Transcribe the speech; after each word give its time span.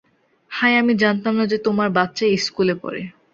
High 0.51 0.73
আমি 0.77 0.93
জানতাম 0.95 1.33
না 1.39 1.45
যে 1.47 1.57
তোমার 1.65 1.89
বাচ্চা 1.97 2.23
এই 2.27 2.37
স্কুলে 2.45 2.75
পড়ে। 2.83 3.01